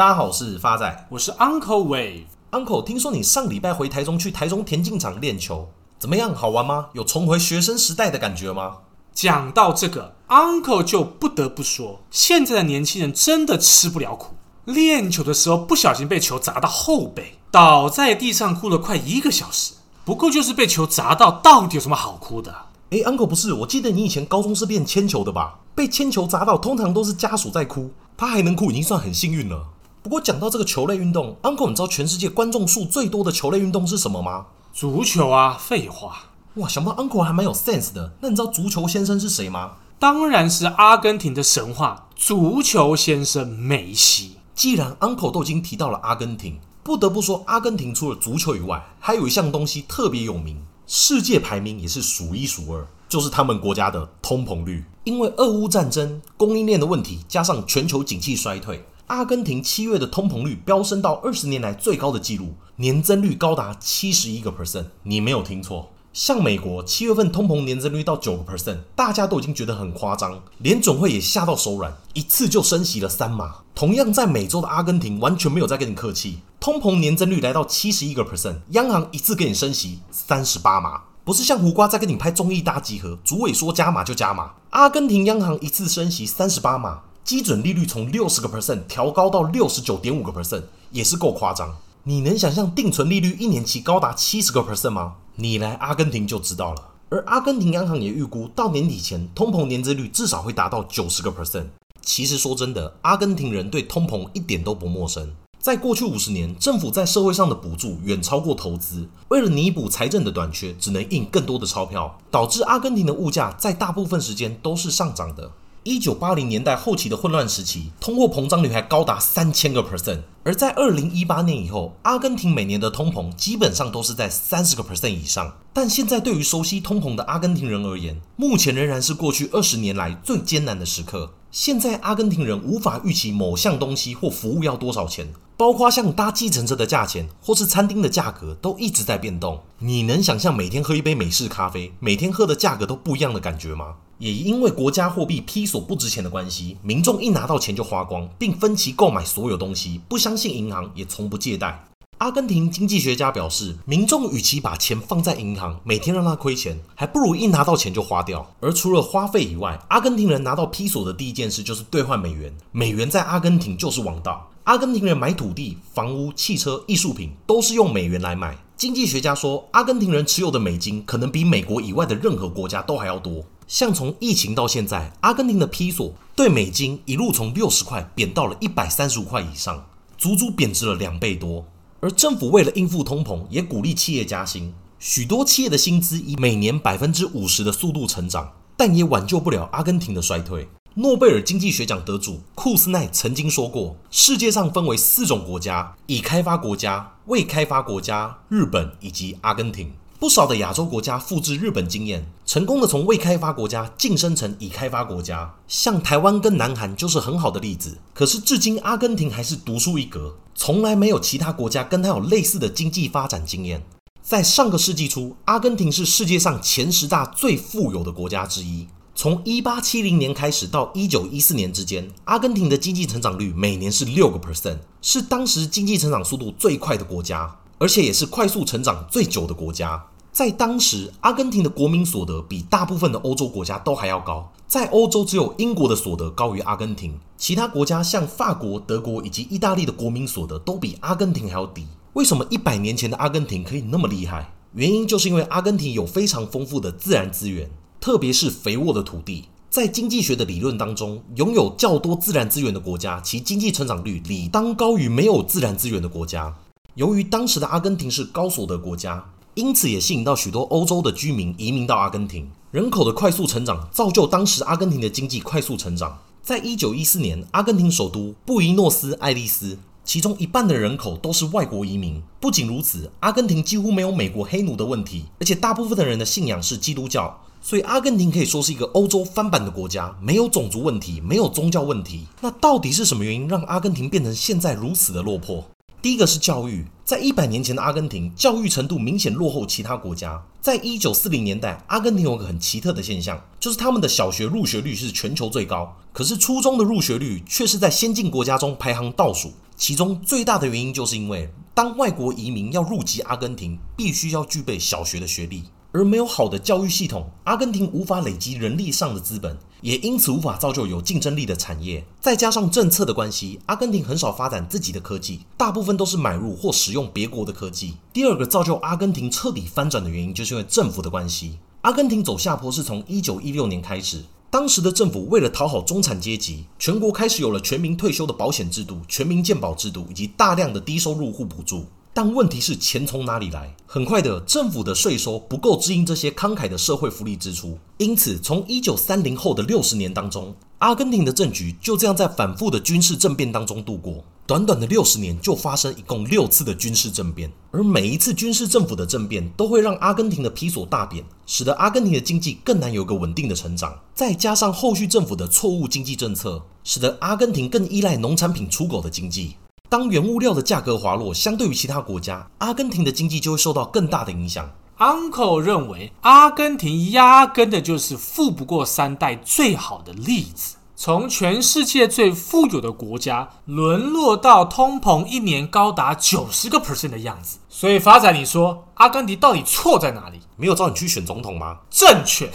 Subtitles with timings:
[0.00, 2.22] 大家好，我是发仔，我是 Uncle Wave。
[2.52, 6.34] Uncle，听说你上礼拜回台中去台中田径场练球，怎么样？
[6.34, 6.86] 好玩吗？
[6.94, 8.78] 有重回学生时代的感觉吗？
[9.12, 14.36] 讲到这个，Uncle 就不得不说，现在的年轻人真的吃不了苦。
[14.64, 19.74] 练球的时候不小心被球砸到后背，倒在地上哭了快一个小时。
[20.06, 22.50] 不过就是被球砸到，到底有什么好哭的？
[22.88, 25.58] 哎，Uncle 不是，我记得你以前高中是练铅球的吧？
[25.74, 29.66] 被铅球砸到，通常都是家属在哭，他还能哭，已经算很幸运了。
[30.02, 34.46] 不过讲到这个球类运动，Uncle，你知道全世界观众数最多的球类运动是什么吗？
[34.72, 36.30] 足球啊，废话。
[36.54, 38.12] 哇，想不到 Uncle 还蛮有 sense 的。
[38.20, 39.72] 那你知道足球先生是谁吗？
[39.98, 44.36] 当然是阿根廷的神话足球先生梅西。
[44.54, 50.64] 既然 Uncle 都已经提到了阿根廷，不得不说，阿根廷除了足球以外，还有一项东西特别有名。
[50.86, 54.84] 世界排名也是数一数二，就是他们国家的通膨率。
[55.04, 64.84] 因为俄乌战争、供应链的问题，加上全球景气衰退，阿根廷七月的通膨率飙升到二十年来最高的纪录，年增率高达七十一个 percent。
[65.02, 73.56] 你没有听错，像美国七月份通膨年增率到九个 percent，大家都已经觉得很夸张，联总会也吓到手软，一次就升息了三码。
[73.74, 76.38] 同样在美洲的阿根廷，完全没有在跟你客气。
[76.60, 84.52] 通膨年增率来到七十一个 percent，央行一次给你升息三十八码，不是像胡瓜在跟你拍综艺大集合，主委说加码就加码。
[84.70, 87.00] 阿根廷央行一次升息三十八码，
[87.30, 91.76] 基准利率从六十个 percent 调高到六十九点五个 percent，也是够夸张。
[92.02, 95.14] 你能想象定存利率一年期高达七十个 percent 吗？
[95.36, 96.88] 你来阿根廷就知道了。
[97.08, 101.66] 而阿根廷央行也预估到年底前，通膨年增率至少会达到九十个 percent。
[102.02, 105.32] 其实说真的，阿根廷人对通膨一点都不陌生。
[105.60, 109.08] 在过去五十年，政府在社会上的补助远超过投资。
[109.28, 115.52] 为了弥补财政的短缺，只能印更多的钞票，导致阿根廷的物价在大部分时间都是上涨的。
[115.82, 120.20] 一九八零年代后期的混乱时期，通货膨胀率还高达三千个 percent。
[120.44, 125.56] 而在二零一八年以后，阿根廷每年的通膨基本上都是在三十个 percent 以上。
[125.72, 131.32] 但现在对于熟悉通膨的阿根廷人而言，目前仍然是过去二十年来最艰难的时刻。
[131.50, 135.32] 现在阿根廷人无法预期某项东西或服务要多少钱。
[135.56, 139.60] 包括像搭计程车的价钱，或是餐厅的价格，都一直在变动。
[139.78, 143.96] 你能想象每天喝一杯美式咖啡，每天喝的价格都不一样的感觉吗？
[144.20, 151.82] 也因为国家货币披索不值钱的关系，民众一拿到钱就花光，并分期购买所有东西，不相信银行，也从不借贷。
[152.18, 158.46] 阿根廷经济学家表示，民众与其把钱放在银行，每天让他亏钱，还不如一拿到钱就花掉。
[158.60, 164.50] 而除了花费以外，阿根廷人拿到披索的第一件事就是兑换美元，美元在阿根廷就是王道。
[164.64, 168.54] 阿根廷人买土地、房屋、汽车、艺术品都是用美元来买。
[168.76, 173.42] 经济学家说，阿根廷人持有的美金可能比美国以外的任何国家都还要多。
[173.70, 179.86] 像从疫情到现在，阿根廷的披索对美金一路从六十块贬到了一百三十五块以上，
[180.18, 181.64] 足足贬值了两倍多。
[182.00, 190.66] 而政府为了应付通膨，也鼓励企业加薪，许多企业的薪资以每年百分之五十的速度成长，但也挽救不了阿根廷的衰退。
[190.94, 199.92] 诺贝尔经济学奖得主库斯奈曾经说过：“世界上分为四种国家：已开发国家、未开发国家、日本以及阿根廷。
[200.20, 205.54] 不少的亚洲国家复制日本经验，成功的从未开发国家晋升成已开发国家。
[205.66, 207.96] 像台湾跟南韩就是很好的例子。
[208.12, 213.82] 可是至今，阿根廷还是独树一格，从来没有其他国家跟他有类似的经济发展经验。
[214.20, 218.86] 在上个世纪初，阿根廷是世界上前十大最富有的国家之一。”
[219.16, 230.04] 从一八七零年开始到一九一四年之间，阿根廷的经济成长率每年是六个 percent，是当时经济成长速度最快的国家，而且也是快速成长最久的国家。
[230.32, 241.86] 在当时，阿根廷的国民所得比大部分的欧洲国家都还要高，在欧洲只有英国的所得高于阿根廷，其他国家像法国、德国以及意大利的国民所得都比阿根廷还要低。
[242.12, 244.52] 为什么一百年前的阿根廷可以那么厉害？
[244.74, 247.68] 原因就是因为阿根廷有非常丰富的自然资源。
[248.00, 256.56] 特别是肥沃的土地，在经济学的理论当中，拥有较多自然资源的国家，其经济成长率理当高于没有自然资源的国家。
[256.94, 259.22] 由于当时的阿根廷是高所得国家，
[259.54, 262.50] 因此也吸引到许多欧洲的居民移民到阿根廷。
[262.70, 266.18] 人口的快速成长，造就当时阿根廷的经济快速成长。
[266.42, 272.22] 在一九一四年，阿根廷首都布宜诺斯艾利斯，其中一半的人口都是外国移民。
[272.40, 277.40] 不仅如此，阿根廷几乎没有美国黑奴的问题，而且大部分的人的信仰是基督教。
[277.60, 282.26] 所以，阿根廷可以说是一个欧洲翻版的国家，没有种族问题，没有宗教问题。
[282.40, 285.62] 那到底是什么原因让阿根廷变成现在如此的落魄？
[286.02, 290.42] 第一个是教育，在一百年前的阿根廷，教育程度明显落后其他国家。
[290.58, 299.52] 在一九四零年代，阿根廷有个很奇特的现象，就是他们的小学入学率是全球最高，可是初中的入学率却是在先进国家中排行倒数。
[299.76, 312.04] 其中最大的原因就是因为，当外国移民要入籍阿根廷，必须要具备小学的学历，而没有好的教育系统，阿根廷无法累积人力上的资本，也因此无法造就有竞争力的产业。
[312.20, 317.94] 再加上政策的关系，阿根廷很少发展自己的科技，大部分都是买入或使用别国的科技。
[318.12, 321.58] 第二个造就阿根廷彻底翻转的原因，就是因为政府的关系。
[321.82, 324.22] 阿根廷走下坡是从一九一六年开始。
[324.50, 331.86] 当时的政府为了讨好中产阶级，全国开始有了全民退休的保险制度、全民健保制度以及大量的低收入户补助。
[332.12, 333.74] 但问题是钱从哪里来？
[333.86, 337.78] 很快的，政府的税收不够支应这些慷慨的社会福利支出。
[337.98, 344.24] 因此，从一九三零后的六十年当中，阿根廷的政局就这样在反复的军事政变当中度过。
[344.46, 353.96] 短短的六十年就发生一共六次的军事政变，而每一次军事政府的政变都会让阿根廷的皮索大贬，使得阿根廷的经济更难有个稳定的成长。
[354.12, 359.54] 再加上后续政府的错误经济政策，使得阿根廷更依赖农产品出口的经济。
[359.90, 364.70] 当原物料的价格滑落，相对于其他国家，阿根廷的经济就会受到更大的影响。
[364.98, 370.76] Uncle 认为，阿根廷压根的就是富不过三代最好的例子。
[370.94, 380.38] 从全世界最富有的国家沦落到通膨一年高达九十个 percent 的样子，所以发展，你说阿根廷到底错在哪里？
[380.54, 381.78] 没有找你去选总统吗？
[381.90, 382.48] 正确。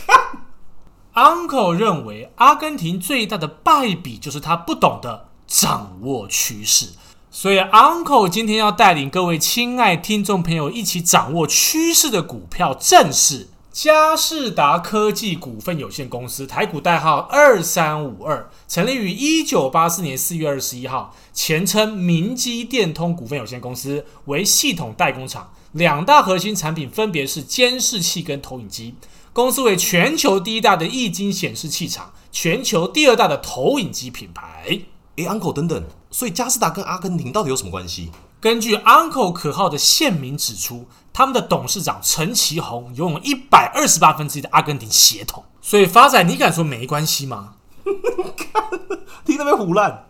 [1.14, 6.90] Uncle 认为，阿根廷最大的败笔就是他不懂得掌握趋势，
[7.28, 13.48] 所以 Uncle 今天要带领各位亲爱听众朋友一起掌握趋势的股票，正是。
[13.72, 25.52] 佳士达科技股份有限公司，台股代号二三五二，成立于一九八四年四月二十一号，前称明基电通股份有限公司，为系统代工厂。
[25.72, 28.94] 两大核心产品分别是监视器跟投影机。
[29.32, 34.80] 公司为全球第一大的液晶显示器厂，全球第二大的投影机品牌。
[35.24, 38.10] 诶，Uncle 等等，所以加士达跟阿根廷到底有什么关系？
[38.40, 47.54] 根据 Uncle 可靠的县民指出，他们的董事长陈其宏拥有一百二十八分之一的阿根廷血统，所以发展你敢说没关系吗？
[49.26, 50.06] 听那边胡乱。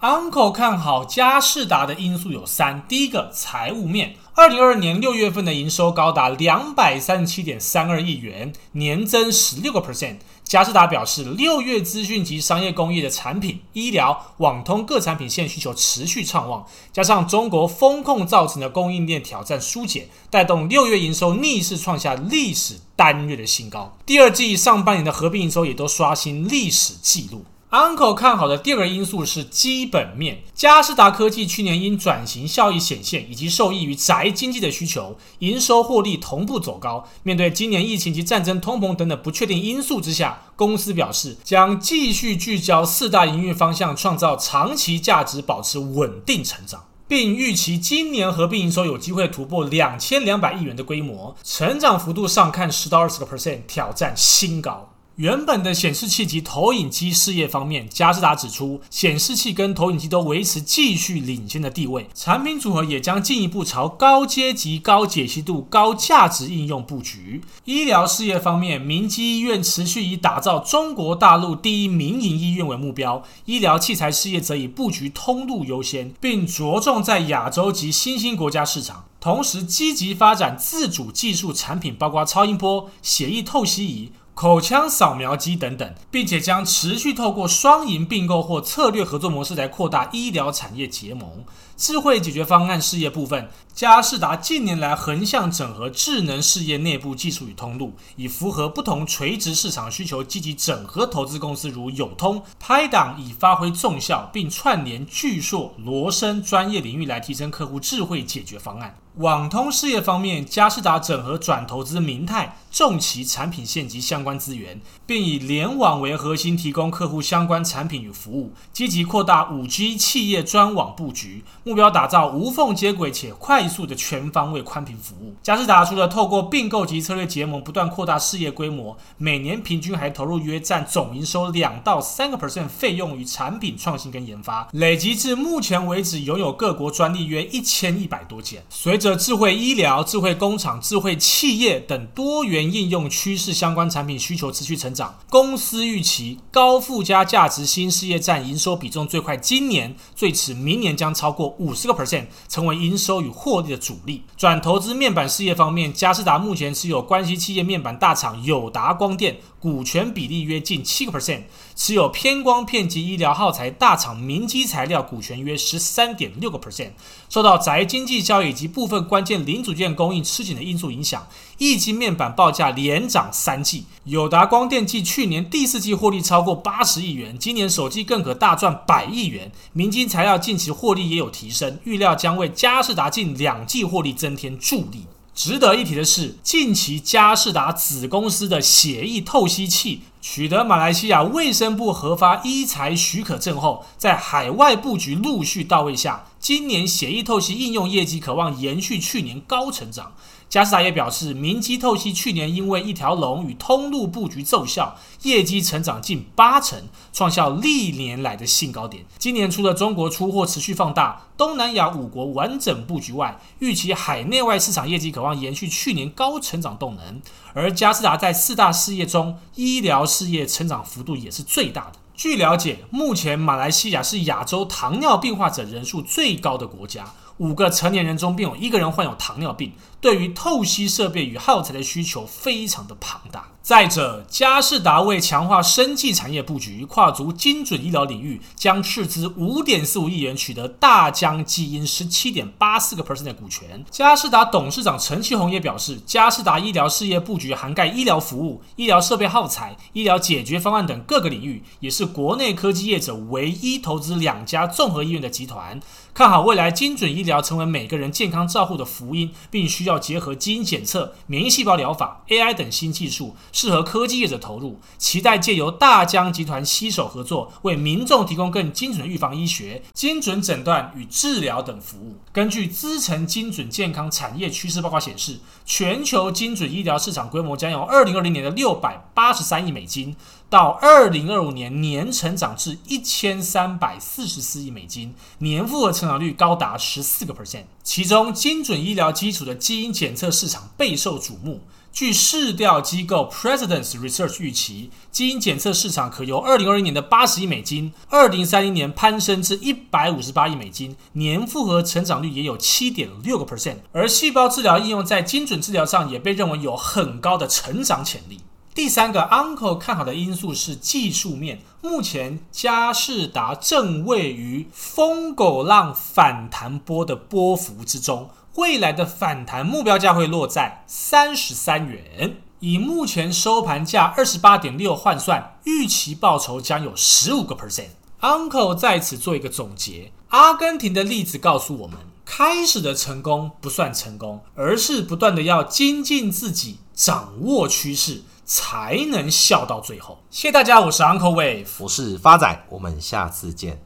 [0.00, 10.16] Uncle 看好佳士达的因素有三：第一个，财务面，二零二二年六月份的营收高达两百三十七点三二亿元，年增十六个 percent。
[10.42, 23.94] 嘉士达表示，六月资讯及商业工业的产品、医疗、网通各产品线需求持续畅旺，加上中国风控造成的供应链挑战疏解，带动六月营收逆势创下历史单月的新高。
[24.06, 27.44] 第二季上半年的合并营收也都刷新历史纪录。
[27.72, 30.42] Uncle 看好的第二个因素是基本面。
[30.54, 37.08] 佳士达科技去年因转型效益显现，以及受益于宅经济的需求，营收获利同步走高。
[37.22, 54.91] 面对今年疫情及战争、通膨等等不确定因素之下，公司表示将继续聚焦四大营运方向，创造长期价值，保持稳定成长，并预期今年合并营收有机会突破两千两百亿元的规模，成长幅度上看十到二十个 percent，挑战新高。
[55.16, 67.42] 原本的显示器及投影机事业方面，佳士达指出，显示器跟投影机都维持继续领先的地位，产品组合也将进一步朝高阶级、高解析度、高价值应用布局。
[67.66, 84.10] 医疗事业方面，明基医院持续以打造中国大陆第一民营医院为目标，医疗器材事业则以布局通路优先，并着重在亚洲及新兴国家市场，同时积极发展自主技术产品，包括超音波、血液透析仪。
[84.34, 91.44] 口腔扫描机等等，并且将持续透过双赢并购或策略合作模式来扩大医疗产业结盟。
[91.76, 108.96] 智慧解决方案事业部分，佳士达近年来横向整合智能事业内部技术与通路，以符合不同垂直市场需求，积极整合投资公司如友通、拍档，以发挥综效，并串联巨硕、罗森专业领域来提升客户智慧解决方案。
[109.16, 125.34] 网通事业方面，佳士达整合转投资明泰、重其产品线及相关资源，并以联网为核心，提供客户相关产品与服务，积极扩大五 G 企业专网布局，目标打造无缝接轨且快速的全方位宽频服务。
[125.42, 138.64] 佳士达除了透过并购及策略结盟，不断扩大事业规模，每年平均还投入约占总营收两到三个 percent 费用于产品创新跟研发，累积至目前为止拥有各国专利约一千一百多件。
[138.70, 154.22] 随着智慧医疗、智慧工厂、智慧企业等多元应用趋势相关产品需求持续成长，公司预期高附加价值新事业占营收比重最快今年，最迟明年将超过五十个 percent，成为营收与获利的主力。
[154.36, 159.36] 转投资面板事业方面，佳士达目前持有关系企业面板大厂友达光电。
[159.62, 161.42] 股权比例约近七个 percent，
[161.76, 166.90] 持有偏光片及医疗耗材大厂明基材料股权约十三点六个 percent。
[167.28, 171.26] 受到宅经济效应以及部分关键零组件供应吃紧的因素影响，
[171.58, 173.86] 液晶面板报价连涨三季。
[174.04, 179.52] 友达光电继去年第四季获利超过八十亿元，今年首季更可大赚百亿元。
[179.72, 185.06] 明基材料近期获利也有提升，预料将为佳士达近两季获利增添助力。
[185.34, 200.12] 值得一提的是，近期佳士达子公司的血液透析器取得马来西亚卫生部核发医材许可证后，在海外布局陆续到位下，今年血液透析应用业绩可望延续去年高成长。
[200.48, 209.04] 佳世达也表示，明基透析去年因为一条龙与通路布局奏效，业绩成长近八成，创下历年来的新高点。
[209.18, 217.22] 今年除了中国出货持续放大，东南亚五国完整布局外，预期海内外市场业绩可望延续去年高成长动能。
[217.54, 222.00] 而佳世达在四大事业中，医疗事业成长幅度也是最大的。
[222.22, 227.04] 据了解，目前马来西亚是亚洲糖尿病患者人数最高的国家。
[227.38, 233.48] 五个成年人中便有一个人患有糖尿病，对于透析设备与耗材的需求非常的庞大。
[233.62, 243.84] 再者，佳士达为强化生技产业布局，跨足精准医疗领域，将斥资五点四五亿元取得大疆基因十七点八四个 percent 的股权。
[243.88, 255.80] 佳士达董事长陈其宏也表示，佳士达医疗事业布局涵盖医疗服务、医疗设备耗材、医疗解决方案等各个领域，也是国内科技业者唯一投资两家综合医院的集团。
[256.14, 263.34] 看好未来精准医疗成为每个人健康照护的福音，并需要结合基因检测、免疫细胞疗法、AI 等新技术。
[263.50, 272.18] 适合科技业者投入，期待借由大疆集团携手合作，为民众提供更精准的预防医学、精准诊断与治疗等服务。
[272.30, 280.14] 根据资诚精准健康产业趋势报告显示，全球精准医疗市场规模将由二零二零年的六百八十三亿美金，
[280.52, 287.62] 到二零二五年年成长至一千三百四十四亿美金，年复合成长率高达十四个 percent。
[287.82, 291.62] 其中，精准医疗基础的基因检测市场备受瞩目。
[291.90, 303.76] 据市调机构 President's Research 预期，基因检测市场可由二零二零年的八十亿美金，二零三零年攀升至一百五十八亿美金，年复合成长率也有七点六个 percent。
[303.92, 308.40] 而细胞治疗应用在精准治疗上，也被认为有很高的成长潜力。
[308.74, 318.30] 第三个 Uncle 看好的因素是技术面，目前佳士达正位于疯狗浪反弹波的波幅之中。
[318.54, 327.88] 未来的反弹目标价会落在三十三元，以目前收盘价二十八点六换算，预期报酬将有十五个 percent。
[328.22, 340.18] Uncle 在此做一个总结：阿根廷的例子告诉我们，开始的成功不算成功，而是不断的要精进自己，掌握趋势，才能笑到最后。
[340.30, 343.80] 谢谢大家，我是 Uncle Wave，我是发仔，我们下次见。